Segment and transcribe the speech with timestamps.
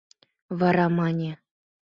[0.59, 1.31] Вара мане: